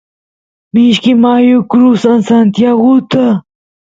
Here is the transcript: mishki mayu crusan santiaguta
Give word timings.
mishki 0.73 1.11
mayu 1.23 1.57
crusan 1.69 2.19
santiaguta 2.27 3.23